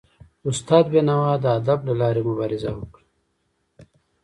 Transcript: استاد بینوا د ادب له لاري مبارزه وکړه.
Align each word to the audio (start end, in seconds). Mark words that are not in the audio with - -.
استاد 0.49 0.85
بینوا 0.93 1.31
د 1.43 1.45
ادب 1.59 1.79
له 1.87 1.93
لاري 2.01 2.21
مبارزه 2.29 2.71
وکړه. 2.75 3.03